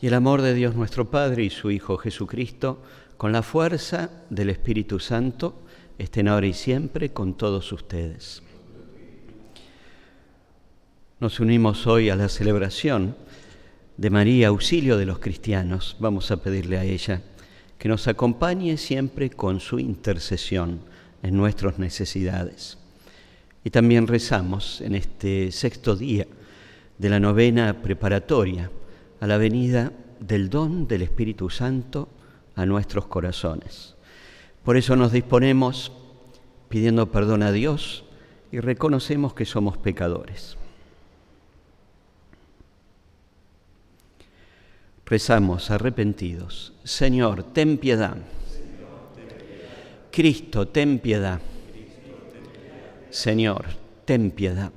[0.00, 2.82] y el amor de Dios nuestro Padre y su Hijo Jesucristo,
[3.18, 5.60] con la fuerza del Espíritu Santo,
[5.98, 8.42] estén ahora y siempre con todos ustedes.
[11.18, 13.14] Nos unimos hoy a la celebración
[13.98, 15.98] de María, auxilio de los cristianos.
[16.00, 17.20] Vamos a pedirle a ella
[17.78, 20.80] que nos acompañe siempre con su intercesión
[21.22, 22.79] en nuestras necesidades.
[23.64, 26.26] Y también rezamos en este sexto día
[26.98, 28.70] de la novena preparatoria
[29.20, 32.08] a la venida del don del Espíritu Santo
[32.56, 33.96] a nuestros corazones.
[34.64, 35.92] Por eso nos disponemos
[36.68, 38.04] pidiendo perdón a Dios
[38.52, 40.56] y reconocemos que somos pecadores.
[45.06, 46.72] Rezamos arrepentidos.
[46.84, 48.16] Señor, ten piedad.
[50.12, 51.40] Cristo, ten piedad.
[53.10, 53.66] Señor,
[54.04, 54.72] ten piedad.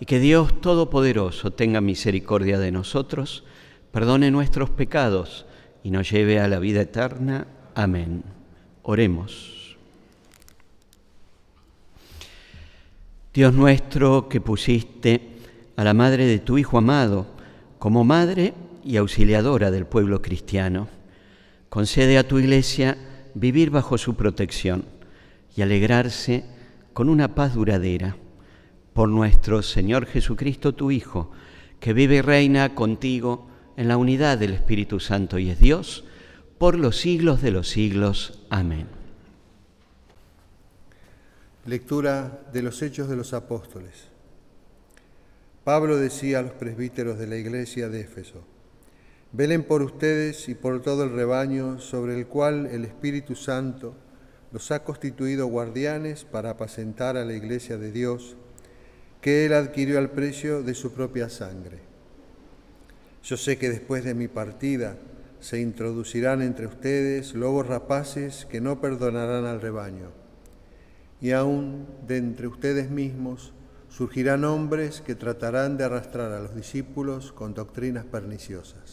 [0.00, 3.44] Y que Dios Todopoderoso tenga misericordia de nosotros,
[3.92, 5.44] perdone nuestros pecados
[5.84, 7.46] y nos lleve a la vida eterna.
[7.74, 8.22] Amén.
[8.82, 9.76] Oremos.
[13.34, 15.20] Dios nuestro que pusiste
[15.76, 17.26] a la madre de tu Hijo amado,
[17.78, 20.88] como madre y auxiliadora del pueblo cristiano,
[21.68, 22.96] concede a tu iglesia
[23.34, 24.99] vivir bajo su protección
[25.56, 26.44] y alegrarse
[26.92, 28.16] con una paz duradera.
[28.92, 31.30] Por nuestro Señor Jesucristo, tu Hijo,
[31.78, 36.04] que vive y reina contigo en la unidad del Espíritu Santo y es Dios,
[36.58, 38.44] por los siglos de los siglos.
[38.50, 38.86] Amén.
[41.64, 44.08] Lectura de los Hechos de los Apóstoles.
[45.64, 48.42] Pablo decía a los presbíteros de la iglesia de Éfeso,
[49.32, 53.94] velen por ustedes y por todo el rebaño sobre el cual el Espíritu Santo
[54.52, 58.36] los ha constituido guardianes para apacentar a la iglesia de Dios,
[59.20, 61.78] que Él adquirió al precio de su propia sangre.
[63.22, 64.96] Yo sé que después de mi partida
[65.40, 70.10] se introducirán entre ustedes lobos rapaces que no perdonarán al rebaño,
[71.20, 73.52] y aún de entre ustedes mismos
[73.88, 78.89] surgirán hombres que tratarán de arrastrar a los discípulos con doctrinas perniciosas.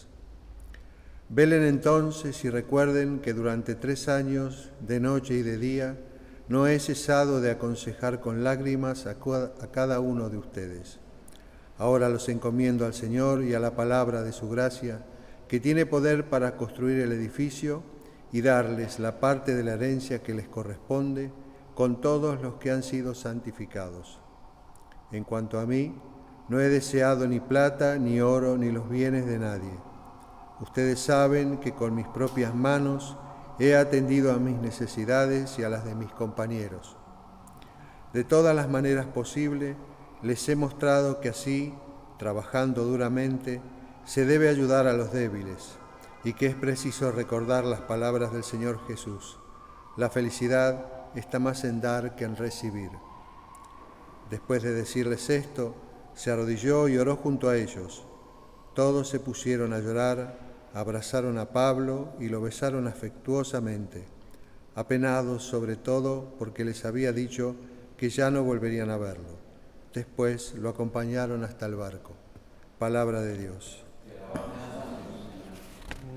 [1.29, 5.97] Velen entonces y recuerden que durante tres años, de noche y de día,
[6.47, 9.17] no he cesado de aconsejar con lágrimas a
[9.71, 10.99] cada uno de ustedes.
[11.77, 15.05] Ahora los encomiendo al Señor y a la palabra de su gracia,
[15.49, 17.83] que tiene poder para construir el edificio
[18.31, 21.31] y darles la parte de la herencia que les corresponde
[21.75, 24.19] con todos los que han sido santificados.
[25.11, 25.93] En cuanto a mí,
[26.47, 29.86] no he deseado ni plata, ni oro, ni los bienes de nadie.
[30.59, 33.17] Ustedes saben que con mis propias manos
[33.59, 36.95] he atendido a mis necesidades y a las de mis compañeros.
[38.13, 39.75] De todas las maneras posibles,
[40.21, 41.73] les he mostrado que así,
[42.17, 43.61] trabajando duramente,
[44.05, 45.77] se debe ayudar a los débiles
[46.23, 49.37] y que es preciso recordar las palabras del Señor Jesús.
[49.95, 50.85] La felicidad
[51.15, 52.91] está más en dar que en recibir.
[54.29, 55.75] Después de decirles esto,
[56.13, 58.05] se arrodilló y oró junto a ellos.
[58.73, 60.46] Todos se pusieron a llorar,
[60.79, 64.05] abrazaron a Pablo y lo besaron afectuosamente,
[64.75, 67.55] apenados sobre todo porque les había dicho
[67.97, 69.37] que ya no volverían a verlo.
[69.91, 72.13] Después lo acompañaron hasta el barco.
[72.77, 73.83] Palabra de Dios.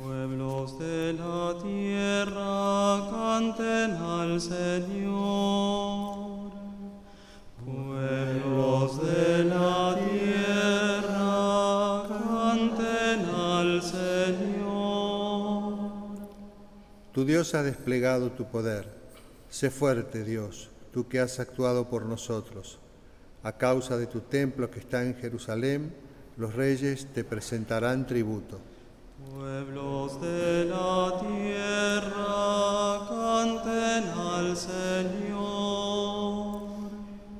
[0.02, 5.40] Pueblos de la tierra canten al Señor.
[7.64, 9.99] Pueblos de la tierra,
[17.12, 18.88] Tu Dios ha desplegado tu poder.
[19.48, 20.70] Sé fuerte, Dios.
[20.92, 22.78] tú que has actuado por nosotros.
[23.42, 25.94] A causa de tu templo que está en Jerusalén,
[26.36, 28.60] los reyes te presentarán tributo.
[29.32, 35.40] Pueblos de la tierra, canten al Señor.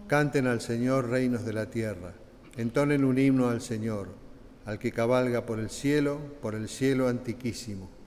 [0.07, 2.13] Canten al Señor reinos de la tierra,
[2.57, 4.09] entonen un himno al Señor,
[4.65, 8.00] al que cabalga por el cielo, por el cielo antiquísimo.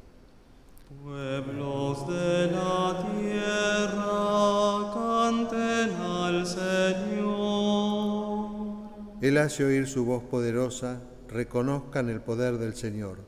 [1.01, 7.93] Pueblos de la tierra, canten al Señor.
[9.21, 13.19] Él hace oír su voz poderosa, reconozcan el poder del Señor.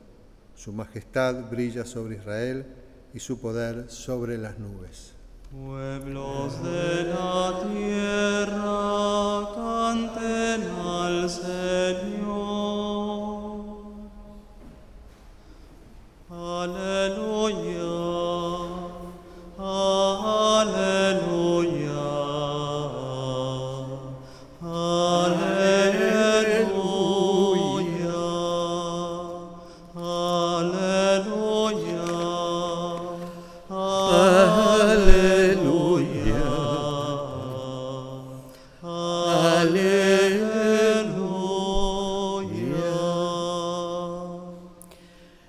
[0.54, 2.66] Su majestad brilla sobre Israel
[3.14, 5.14] y su poder sobre las nubes.
[5.50, 8.66] Pueblos de la tierra,
[9.54, 12.35] canten al Señor.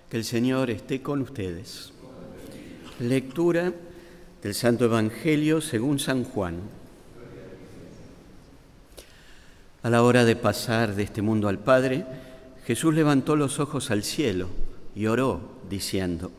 [0.10, 1.92] Que el Señor esté con ustedes.
[3.00, 3.74] Lectura
[4.42, 6.62] del Santo Evangelio según San Juan.
[9.84, 12.06] A la hora de pasar de este mundo al Padre,
[12.66, 14.48] Jesús levantó los ojos al cielo
[14.96, 16.32] y oró, diciendo,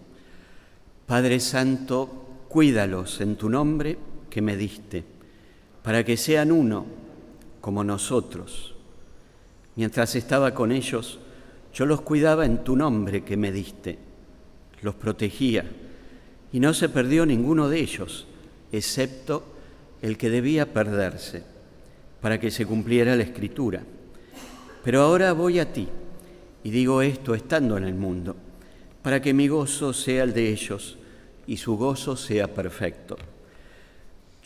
[1.06, 3.98] Padre Santo, cuídalos en tu nombre
[4.30, 5.04] que me diste,
[5.82, 6.86] para que sean uno
[7.60, 8.74] como nosotros.
[9.76, 11.18] Mientras estaba con ellos,
[11.72, 13.98] yo los cuidaba en tu nombre que me diste,
[14.82, 15.64] los protegía,
[16.52, 18.26] y no se perdió ninguno de ellos,
[18.72, 19.44] excepto
[20.02, 21.44] el que debía perderse,
[22.20, 23.82] para que se cumpliera la escritura.
[24.82, 25.88] Pero ahora voy a ti,
[26.64, 28.34] y digo esto estando en el mundo,
[29.02, 30.98] para que mi gozo sea el de ellos
[31.46, 33.16] y su gozo sea perfecto.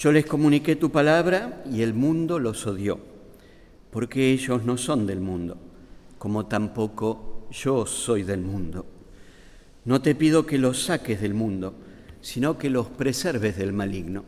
[0.02, 2.98] Yo les comuniqué tu palabra y el mundo los odió,
[3.92, 5.56] porque ellos no son del mundo,
[6.18, 8.84] como tampoco yo soy del mundo.
[9.84, 11.74] No te pido que los saques del mundo,
[12.20, 14.24] sino que los preserves del maligno.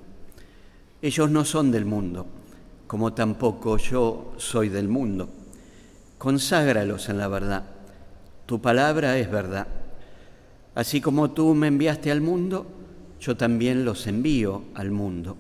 [1.03, 2.25] Ellos no son del mundo,
[2.87, 5.29] como tampoco yo soy del mundo.
[6.19, 7.65] Conságralos en la verdad.
[8.47, 9.67] Tu palabra es verdad.
[10.77, 12.65] Así como tú me enviaste al mundo,
[13.19, 15.37] yo también los envío al mundo.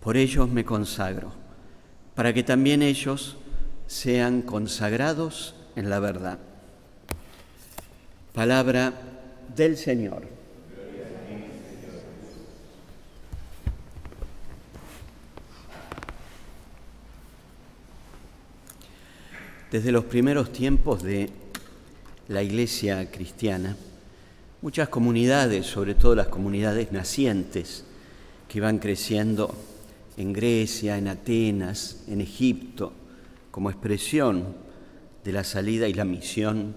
[0.00, 1.32] Por ellos me consagro,
[2.14, 3.36] para que también ellos
[3.86, 6.38] sean consagrados en la verdad.
[8.32, 8.94] Palabra
[9.54, 10.22] del Señor.
[19.70, 21.30] Desde los primeros tiempos de
[22.28, 23.76] la iglesia cristiana,
[24.62, 27.84] muchas comunidades, sobre todo las comunidades nacientes,
[28.48, 29.54] que van creciendo
[30.20, 32.92] en Grecia, en Atenas, en Egipto,
[33.50, 34.54] como expresión
[35.24, 36.76] de la salida y la misión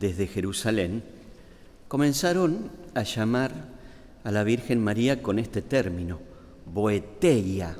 [0.00, 1.02] desde Jerusalén,
[1.88, 3.52] comenzaron a llamar
[4.24, 6.20] a la Virgen María con este término,
[6.64, 7.76] boeteia,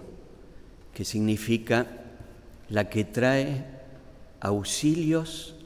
[0.92, 1.86] que significa
[2.68, 3.64] la que trae
[4.40, 5.56] auxilios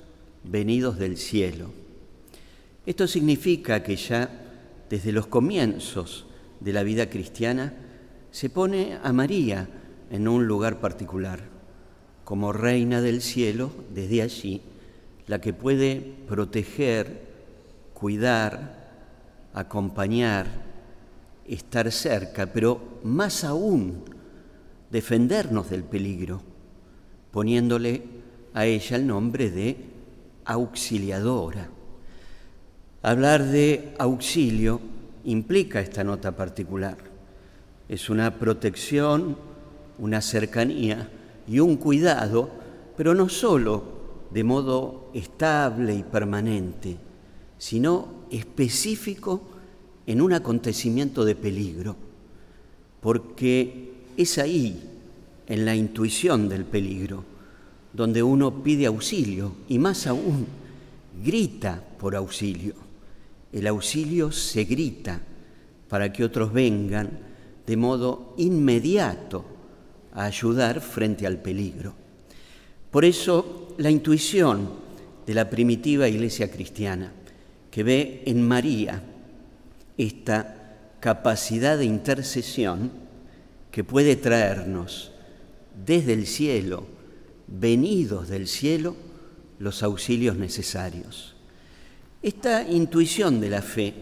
[0.45, 1.73] venidos del cielo.
[2.87, 4.31] Esto significa que ya
[4.89, 6.25] desde los comienzos
[6.61, 7.88] de la vida cristiana
[8.31, 9.69] se pone a María
[10.11, 11.41] en un lugar particular,
[12.25, 14.63] como reina del cielo, desde allí,
[15.27, 17.27] la que puede proteger,
[17.95, 18.89] cuidar,
[19.55, 20.47] acompañar,
[21.47, 24.05] estar cerca, pero más aún
[24.91, 26.43] defendernos del peligro,
[27.31, 28.03] poniéndole
[28.55, 29.77] a ella el nombre de
[30.45, 31.69] auxiliadora.
[33.03, 34.81] Hablar de auxilio
[35.25, 37.08] implica esta nota particular.
[37.89, 39.37] Es una protección,
[39.99, 41.09] una cercanía
[41.47, 42.51] y un cuidado,
[42.97, 43.99] pero no solo
[44.31, 46.97] de modo estable y permanente,
[47.57, 49.43] sino específico
[50.07, 51.97] en un acontecimiento de peligro,
[53.01, 54.85] porque es ahí,
[55.47, 57.25] en la intuición del peligro,
[57.93, 60.47] donde uno pide auxilio y más aún
[61.25, 62.75] grita por auxilio.
[63.51, 65.21] El auxilio se grita
[65.89, 67.28] para que otros vengan
[67.69, 69.45] de modo inmediato
[70.15, 71.93] a ayudar frente al peligro.
[72.91, 74.71] Por eso la intuición
[75.27, 77.13] de la primitiva iglesia cristiana,
[77.71, 79.03] que ve en María
[79.99, 82.91] esta capacidad de intercesión,
[83.71, 85.13] que puede traernos
[85.85, 86.87] desde el cielo,
[87.47, 88.97] venidos del cielo,
[89.59, 91.37] los auxilios necesarios.
[92.23, 93.93] Esta intuición de la fe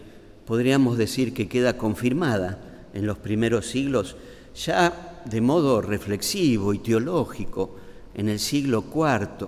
[0.45, 4.15] podríamos decir que queda confirmada en los primeros siglos
[4.55, 7.75] ya de modo reflexivo y teológico
[8.15, 9.47] en el siglo IV,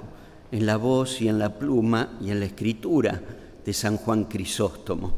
[0.51, 3.20] en la voz y en la pluma y en la escritura
[3.65, 5.15] de San Juan Crisóstomo,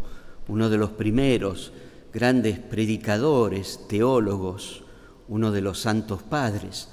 [0.48, 1.74] uno de los primeros
[2.14, 4.84] grandes predicadores, teólogos,
[5.28, 6.88] uno de los santos padres,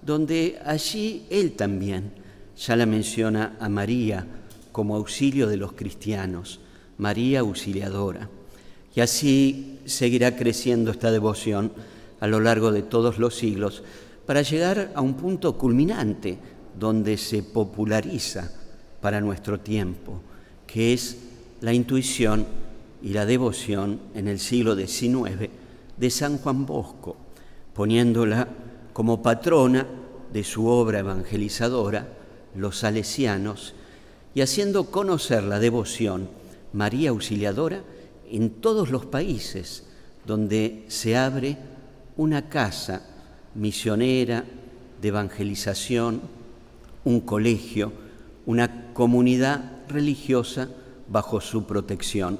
[0.00, 2.12] donde allí él también
[2.56, 4.24] ya la menciona a María
[4.70, 6.60] como auxilio de los cristianos,
[6.98, 8.28] María auxiliadora.
[8.94, 11.72] Y así seguirá creciendo esta devoción
[12.20, 13.82] a lo largo de todos los siglos
[14.26, 16.38] para llegar a un punto culminante
[16.78, 18.50] donde se populariza
[19.00, 20.20] para nuestro tiempo,
[20.66, 21.18] que es
[21.60, 22.46] la intuición
[23.02, 25.50] y la devoción en el siglo XIX
[25.96, 27.16] de San Juan Bosco,
[27.74, 28.48] poniéndola
[28.92, 29.86] como patrona
[30.32, 32.08] de su obra evangelizadora,
[32.56, 33.74] Los Salesianos,
[34.34, 36.28] y haciendo conocer la devoción
[36.72, 37.82] María Auxiliadora
[38.30, 39.84] en todos los países
[40.26, 41.56] donde se abre
[42.16, 43.02] una casa
[43.54, 44.44] misionera
[45.00, 46.22] de evangelización,
[47.04, 47.92] un colegio,
[48.46, 50.68] una comunidad religiosa
[51.08, 52.38] bajo su protección.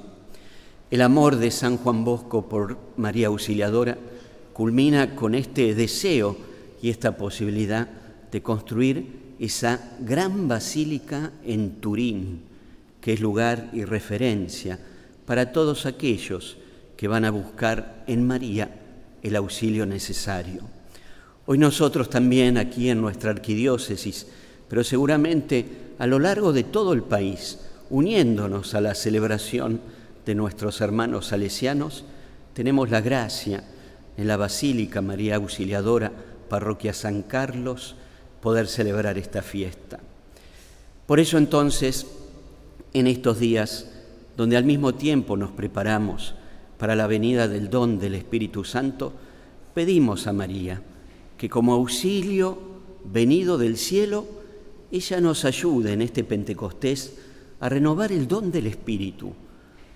[0.89, 3.97] El amor de San Juan Bosco por María Auxiliadora
[4.53, 6.37] culmina con este deseo
[6.81, 7.87] y esta posibilidad
[8.31, 12.41] de construir esa gran basílica en Turín,
[13.01, 14.79] que es lugar y referencia
[15.25, 16.57] para todos aquellos
[16.97, 18.69] que van a buscar en María
[19.21, 20.61] el auxilio necesario.
[21.47, 24.27] Hoy nosotros también aquí en nuestra arquidiócesis,
[24.67, 25.65] pero seguramente
[25.99, 29.79] a lo largo de todo el país, uniéndonos a la celebración
[30.25, 32.03] de nuestros hermanos salesianos,
[32.53, 33.63] tenemos la gracia
[34.17, 36.11] en la Basílica María Auxiliadora,
[36.49, 37.95] Parroquia San Carlos,
[38.41, 39.99] poder celebrar esta fiesta.
[41.05, 42.07] Por eso entonces,
[42.93, 43.87] en estos días,
[44.37, 46.35] donde al mismo tiempo nos preparamos
[46.77, 49.13] para la venida del don del Espíritu Santo,
[49.73, 50.81] pedimos a María
[51.37, 52.57] que como auxilio
[53.03, 54.25] venido del cielo,
[54.91, 57.17] ella nos ayude en este Pentecostés
[57.59, 59.33] a renovar el don del Espíritu,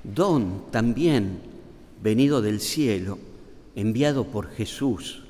[0.03, 1.39] don también
[2.01, 3.17] venido del cielo,
[3.75, 5.23] enviado por Jesús,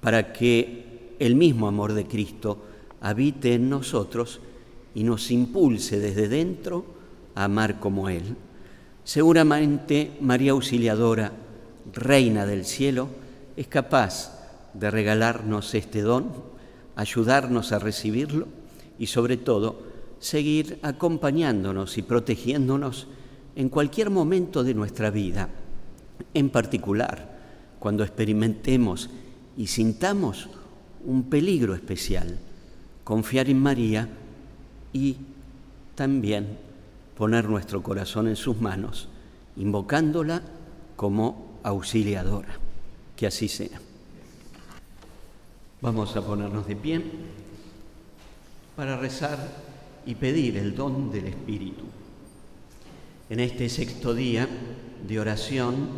[0.00, 2.58] para que el mismo amor de Cristo
[3.00, 4.40] habite en nosotros
[4.94, 6.99] y nos impulse desde dentro
[7.44, 8.36] amar como Él.
[9.04, 11.32] Seguramente María Auxiliadora,
[11.92, 13.08] Reina del Cielo,
[13.56, 14.40] es capaz
[14.74, 16.32] de regalarnos este don,
[16.96, 18.46] ayudarnos a recibirlo
[18.98, 19.82] y sobre todo
[20.20, 23.08] seguir acompañándonos y protegiéndonos
[23.56, 25.48] en cualquier momento de nuestra vida,
[26.34, 27.40] en particular
[27.80, 29.08] cuando experimentemos
[29.56, 30.48] y sintamos
[31.04, 32.38] un peligro especial,
[33.02, 34.08] confiar en María
[34.92, 35.16] y
[35.94, 36.58] también
[37.20, 39.10] poner nuestro corazón en sus manos,
[39.58, 40.40] invocándola
[40.96, 42.56] como auxiliadora.
[43.14, 43.78] Que así sea.
[45.82, 47.02] Vamos a ponernos de pie
[48.74, 49.36] para rezar
[50.06, 51.84] y pedir el don del Espíritu.
[53.28, 54.48] En este sexto día
[55.06, 55.90] de oración,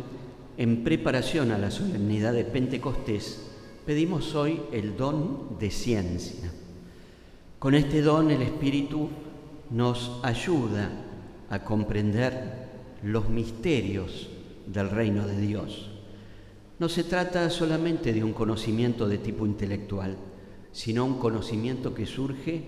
[0.57, 3.47] en preparación a la solemnidad de Pentecostés,
[3.85, 6.51] pedimos hoy el don de ciencia.
[7.59, 9.07] Con este don el Espíritu
[9.69, 11.02] nos ayuda
[11.53, 12.33] a comprender
[13.03, 14.27] los misterios
[14.65, 15.91] del reino de Dios.
[16.79, 20.17] No se trata solamente de un conocimiento de tipo intelectual,
[20.71, 22.63] sino un conocimiento que surge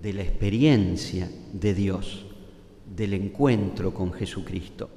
[0.00, 2.24] de la experiencia de Dios,
[2.96, 4.88] del encuentro con Jesucristo.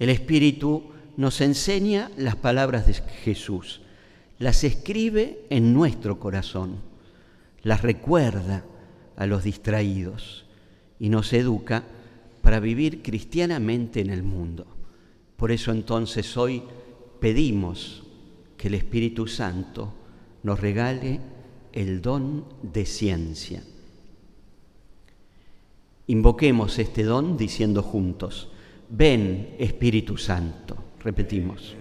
[0.00, 0.82] El Espíritu
[1.16, 3.82] nos enseña las palabras de Jesús,
[4.40, 6.78] las escribe en nuestro corazón,
[7.62, 8.64] las recuerda
[9.14, 10.44] a los distraídos
[10.98, 11.84] y nos educa
[12.40, 14.66] para vivir cristianamente en el mundo.
[15.36, 16.62] Por eso entonces hoy
[17.20, 18.02] pedimos
[18.56, 19.94] que el Espíritu Santo
[20.42, 21.20] nos regale
[21.72, 23.62] el don de ciencia.
[26.08, 28.48] Invoquemos este don diciendo juntos,
[28.88, 30.76] ven Espíritu Santo.
[31.00, 31.76] Repetimos.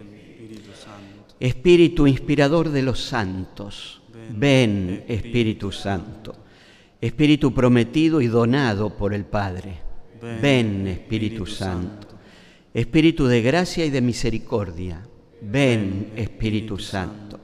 [1.39, 4.01] Espíritu inspirador de los santos,
[4.35, 6.35] ven Espíritu Santo.
[6.99, 9.79] Espíritu prometido y donado por el Padre,
[10.21, 12.07] ven Espíritu Santo.
[12.73, 15.07] Espíritu de gracia y de misericordia,
[15.41, 17.39] ven Espíritu Santo.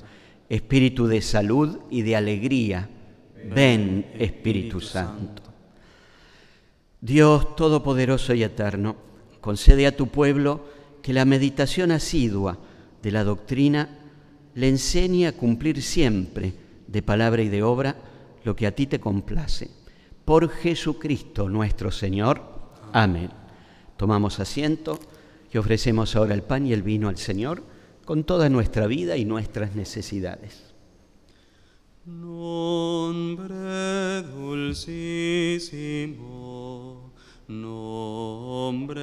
[0.49, 2.89] Espíritu de salud y de alegría,
[3.53, 5.41] ven Espíritu Santo.
[7.01, 8.95] Dios Todopoderoso y Eterno,
[9.41, 10.65] concede a tu pueblo
[11.01, 12.59] que la meditación asidua
[13.01, 13.99] de la doctrina
[14.55, 16.53] le enseñe a cumplir siempre,
[16.87, 17.95] de palabra y de obra,
[18.43, 19.69] lo que a ti te complace.
[20.25, 22.52] Por Jesucristo nuestro Señor.
[22.93, 23.31] Amén.
[23.97, 24.99] Tomamos asiento
[25.51, 27.63] y ofrecemos ahora el pan y el vino al Señor
[28.05, 30.75] con toda nuestra vida y nuestras necesidades.
[32.05, 33.53] Nombre
[34.21, 34.91] dulcísimo,
[37.47, 39.01] nombre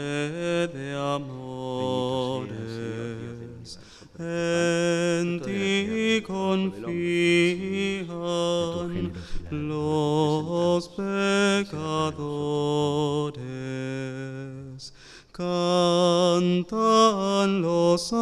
[0.68, 2.48] de amores,
[4.18, 7.10] en ti confían
[9.50, 10.88] los
[16.40, 18.14] Cantan los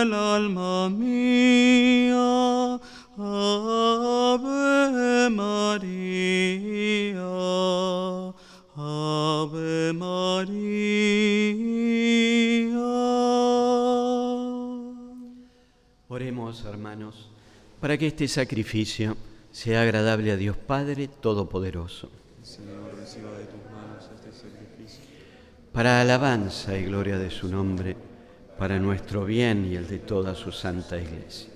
[0.00, 2.80] y el alma mía,
[3.18, 7.20] Ave María,
[8.76, 10.40] Ave María.
[16.08, 17.28] Oremos, hermanos,
[17.80, 19.18] para que este sacrificio
[19.52, 22.08] sea agradable a Dios Padre Todopoderoso.
[22.42, 25.04] Señor, reciba de tus manos este sacrificio.
[25.72, 27.96] para alabanza y gloria de su nombre,
[28.60, 31.48] para nuestro bien y el de toda su santa iglesia.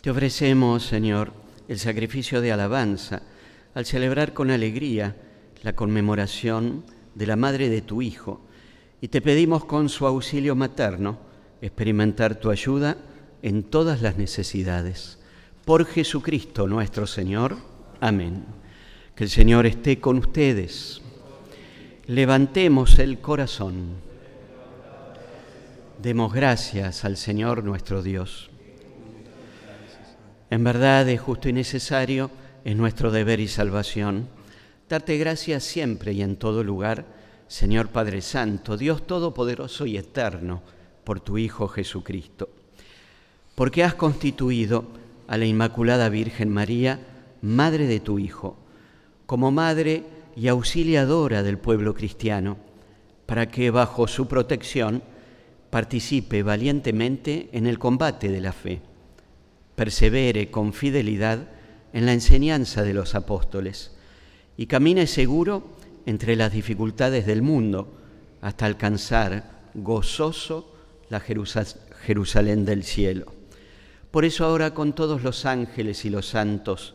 [0.00, 1.32] Te ofrecemos, Señor,
[1.66, 3.22] el sacrificio de alabanza
[3.74, 5.16] al celebrar con alegría
[5.64, 6.84] la conmemoración
[7.16, 8.40] de la madre de tu Hijo
[9.00, 11.18] y te pedimos con su auxilio materno
[11.60, 12.98] experimentar tu ayuda
[13.42, 15.18] en todas las necesidades.
[15.64, 17.56] Por Jesucristo nuestro Señor.
[17.98, 18.44] Amén.
[19.16, 21.02] Que el Señor esté con ustedes.
[22.06, 24.11] Levantemos el corazón.
[26.02, 28.50] Demos gracias al Señor nuestro Dios.
[30.50, 32.28] En verdad es justo y necesario,
[32.64, 34.26] es nuestro deber y salvación,
[34.88, 37.06] darte gracias siempre y en todo lugar,
[37.46, 40.62] Señor Padre Santo, Dios Todopoderoso y Eterno,
[41.04, 42.48] por tu Hijo Jesucristo,
[43.54, 44.86] porque has constituido
[45.28, 46.98] a la Inmaculada Virgen María,
[47.42, 48.56] Madre de tu Hijo,
[49.24, 50.02] como Madre
[50.34, 52.56] y auxiliadora del pueblo cristiano,
[53.24, 55.04] para que bajo su protección
[55.72, 58.82] participe valientemente en el combate de la fe,
[59.74, 61.48] persevere con fidelidad
[61.94, 63.92] en la enseñanza de los apóstoles
[64.58, 67.90] y camine seguro entre las dificultades del mundo
[68.42, 70.74] hasta alcanzar gozoso
[71.08, 71.64] la Jerusa-
[72.04, 73.32] Jerusalén del cielo.
[74.10, 76.94] Por eso ahora con todos los ángeles y los santos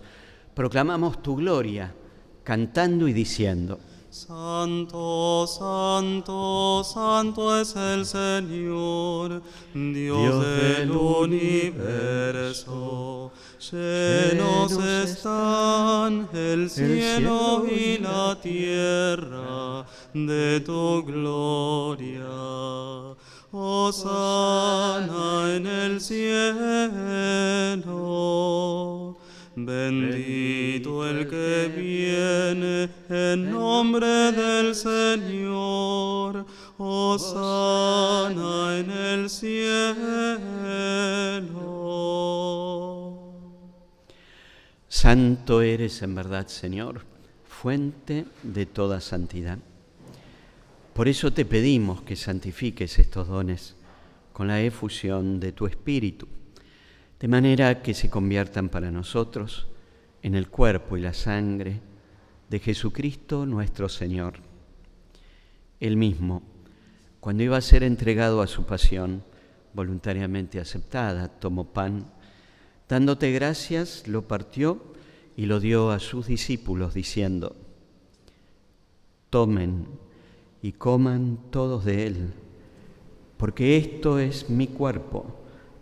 [0.54, 1.96] proclamamos tu gloria,
[2.44, 9.42] cantando y diciendo, Santo, santo, santo es el Señor,
[9.74, 11.74] Dios, Dios del universo.
[13.70, 22.30] Llenos están el cielo y la tierra de tu gloria.
[23.52, 26.38] Hosana en el cielo.
[29.60, 36.46] Bendito el que viene en nombre del Señor.
[36.78, 39.98] Hosana en el cielo.
[44.88, 47.02] Santo eres en verdad, Señor,
[47.44, 49.58] fuente de toda santidad.
[50.94, 53.76] Por eso te pedimos que santifiques estos dones
[54.34, 56.28] con la efusión de tu Espíritu,
[57.20, 59.68] de manera que se conviertan para nosotros
[60.22, 61.82] en el cuerpo y la sangre
[62.50, 64.36] de Jesucristo nuestro Señor.
[65.80, 66.44] Él mismo,
[67.20, 69.24] cuando iba a ser entregado a su pasión,
[69.74, 72.06] voluntariamente aceptada, tomó pan,
[72.88, 74.82] dándote gracias, lo partió
[75.36, 77.56] y lo dio a sus discípulos, diciendo,
[79.30, 79.88] tomen
[80.62, 82.34] y coman todos de él,
[83.38, 85.47] porque esto es mi cuerpo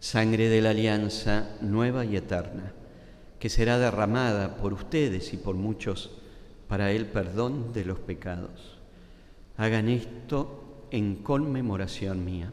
[0.00, 2.72] sangre de la alianza nueva y eterna,
[3.38, 6.10] que será derramada por ustedes y por muchos
[6.68, 8.78] para el perdón de los pecados.
[9.56, 12.52] Hagan esto en conmemoración mía.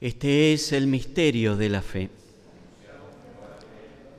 [0.00, 2.19] Este es el misterio de la fe.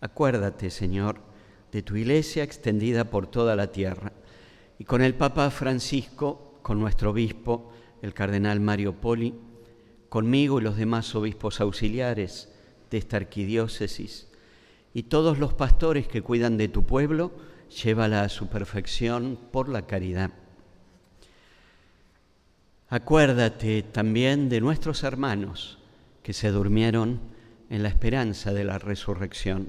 [0.00, 1.20] Acuérdate, Señor,
[1.72, 4.12] de tu iglesia extendida por toda la tierra
[4.78, 9.34] y con el Papa Francisco, con nuestro obispo, el cardenal Mario Poli,
[10.08, 12.48] conmigo y los demás obispos auxiliares
[12.90, 14.28] de esta arquidiócesis
[14.94, 17.32] y todos los pastores que cuidan de tu pueblo,
[17.82, 20.30] llévala a su perfección por la caridad.
[22.88, 25.78] Acuérdate también de nuestros hermanos
[26.22, 27.20] que se durmieron
[27.68, 29.68] en la esperanza de la resurrección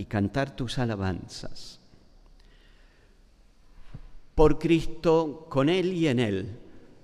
[0.00, 1.78] y cantar tus alabanzas.
[4.34, 6.56] Por Cristo, con Él y en Él,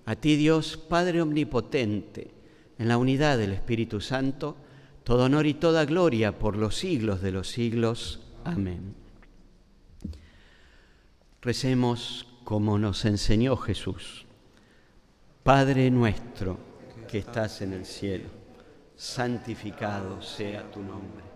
[0.07, 2.31] a ti Dios Padre Omnipotente,
[2.79, 4.57] en la unidad del Espíritu Santo,
[5.05, 8.21] todo honor y toda gloria por los siglos de los siglos.
[8.45, 8.95] Amén.
[11.43, 14.25] Recemos como nos enseñó Jesús.
[15.43, 16.59] Padre nuestro
[17.07, 18.31] que estás en el cielo,
[18.97, 21.36] santificado sea tu nombre.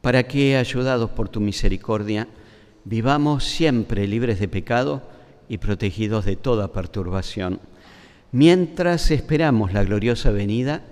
[0.00, 2.28] para que, ayudados por tu misericordia,
[2.84, 5.02] vivamos siempre libres de pecado
[5.48, 7.60] y protegidos de toda perturbación,
[8.32, 10.82] mientras esperamos la gloriosa venida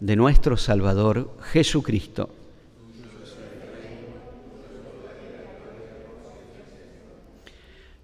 [0.00, 2.30] de nuestro Salvador Jesucristo.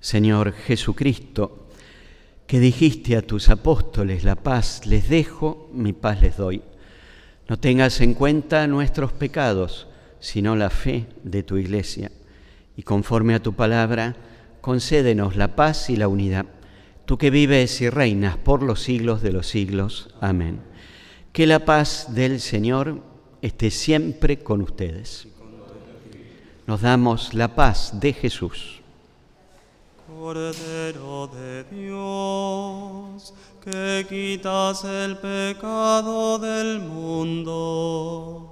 [0.01, 1.69] Señor Jesucristo,
[2.47, 6.61] que dijiste a tus apóstoles, la paz les dejo, mi paz les doy.
[7.49, 9.87] No tengas en cuenta nuestros pecados,
[10.23, 12.13] sino la fe de tu iglesia.
[12.77, 14.15] Y conforme a tu palabra,
[14.61, 16.47] concédenos la paz y la unidad.
[17.05, 20.15] Tú que vives y reinas por los siglos de los siglos.
[20.21, 20.61] Amén.
[21.33, 23.03] Que la paz del Señor
[23.43, 25.27] esté siempre con ustedes.
[26.69, 28.81] Nos damos la paz de Jesús.
[30.07, 38.52] Cordero de Dios, que quitas el pecado del mundo,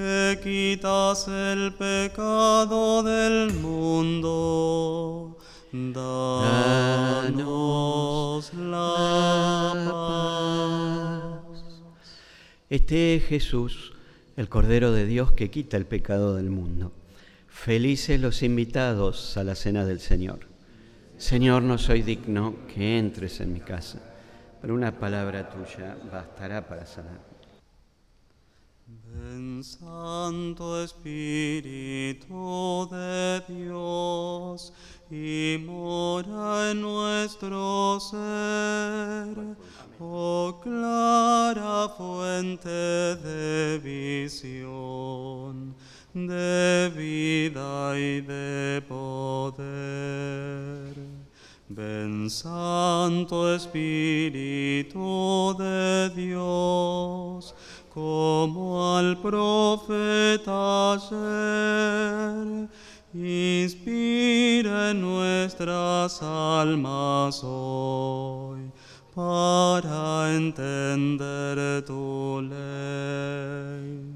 [0.00, 5.36] que quitas el pecado del mundo.
[5.72, 7.34] Danos
[8.54, 11.60] la paz.
[12.70, 13.92] Este es Jesús,
[14.38, 16.92] el Cordero de Dios que quita el pecado del mundo.
[17.48, 20.48] Felices los invitados a la cena del Señor.
[21.18, 24.00] Señor, no soy digno que entres en mi casa,
[24.62, 27.29] pero una palabra tuya bastará para sanar.
[29.04, 32.28] Ven Santo Espíritu
[32.90, 34.72] de Dios
[35.10, 39.36] y mora en nuestro ser.
[40.00, 45.74] Oh clara fuente de visión,
[46.12, 49.70] de vida y de poder.
[51.68, 54.98] Ven Santo Espíritu
[55.56, 57.54] de Dios,
[58.00, 62.68] como al profeta ayer,
[63.12, 68.70] inspira en nuestras almas hoy
[69.14, 74.14] para entender tu ley.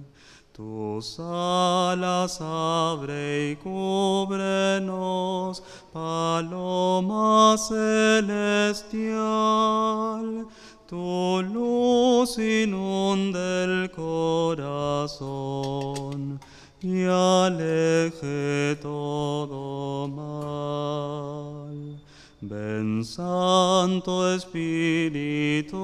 [0.53, 4.95] Tus alas abre y cúbrenos,
[5.93, 9.05] paloma celestial.
[10.95, 15.19] Tu luz inunde el corazón
[16.81, 21.99] y aleje todo mal.
[22.41, 25.77] Ven Santo Espíritu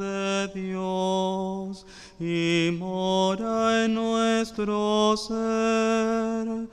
[0.00, 1.84] de Dios
[2.18, 6.66] y mora en nuestro ser.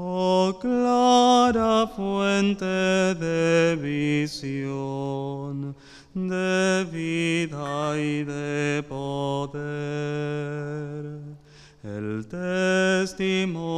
[0.00, 5.74] Oh clara fuente de visión,
[6.26, 9.58] de vida y de poder.
[11.84, 12.26] El
[13.06, 13.76] testimonio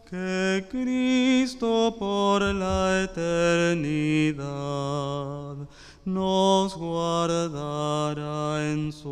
[0.09, 4.45] que Cristo por la eternidad
[6.03, 9.09] nos guardará en su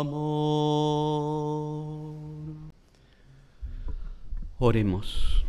[0.00, 1.85] amor.
[4.58, 5.44] Oremos.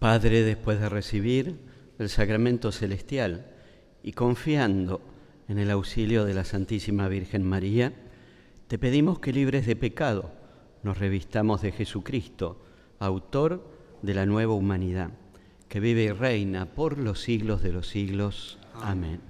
[0.00, 1.60] Padre, después de recibir
[2.00, 3.46] el sacramento celestial
[4.02, 5.00] y confiando
[5.46, 7.92] en el auxilio de la Santísima Virgen María,
[8.66, 10.32] te pedimos que libres de pecado
[10.82, 12.60] nos revistamos de Jesucristo,
[12.98, 13.64] autor
[14.02, 15.10] de la nueva humanidad,
[15.68, 18.58] que vive y reina por los siglos de los siglos.
[18.74, 19.20] Amén.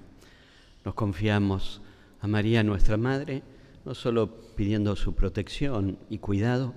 [0.86, 1.82] Nos confiamos
[2.22, 3.42] a María nuestra Madre,
[3.84, 6.72] no solo pidiendo su protección y cuidado,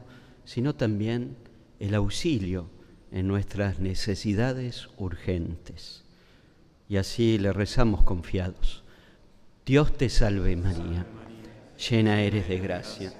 [0.48, 1.36] sino también
[1.78, 2.70] el auxilio
[3.12, 6.06] en nuestras necesidades urgentes.
[6.88, 8.86] Y así le rezamos confiados.
[9.66, 11.06] Dios te salve María,
[11.90, 13.14] llena eres de gracia,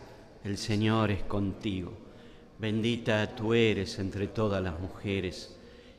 [0.46, 1.92] el Señor es contigo,
[2.60, 5.58] bendita tú eres entre todas las mujeres,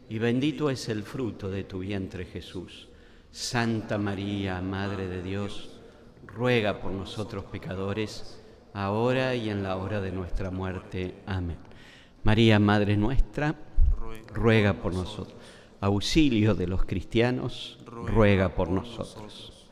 [0.09, 2.89] y bendito es el fruto de tu vientre Jesús.
[3.31, 5.79] Santa María, Madre de Dios,
[6.27, 8.41] ruega por nosotros pecadores,
[8.79, 11.15] ahora y en la hora de nuestra muerte.
[11.27, 11.57] Amén.
[12.23, 13.57] María, Madre nuestra,
[14.33, 15.37] ruega por nosotros.
[15.81, 19.67] Auxilio de los cristianos, ruega por nosotros.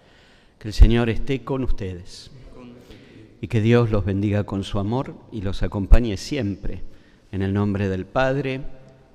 [0.59, 2.33] Que el Señor esté con ustedes
[3.41, 6.83] y que Dios los bendiga con su amor y los acompañe siempre.
[7.31, 8.63] En el nombre del Padre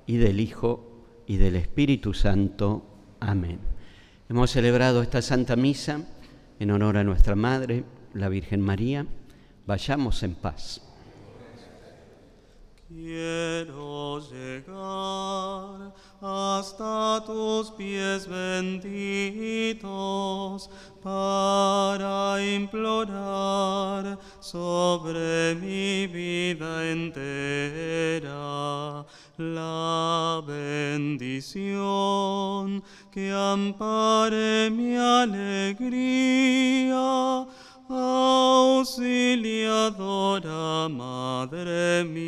[0.06, 2.86] y del Hijo y del Espíritu Santo.
[3.20, 3.58] Amén.
[4.30, 6.00] Hemos celebrado esta Santa Misa
[6.60, 9.06] en honor a nuestra Madre, la Virgen María.
[9.66, 10.80] Vayamos en paz.
[12.88, 19.78] Quiero llegar hasta tus pies benditos
[21.02, 28.32] para implorar sobre mi vida entera
[29.38, 31.72] la bendición
[33.10, 36.52] que ampare mi alegría
[37.92, 42.22] auxiliadora Madre mía,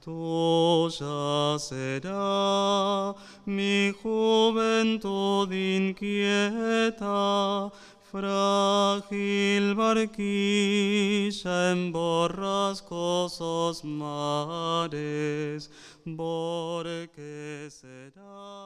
[0.00, 3.14] tuya será
[3.46, 7.70] mi juventud inquieta,
[8.12, 15.70] frágil barquilla en borrascosos mares,
[16.16, 18.54] porque será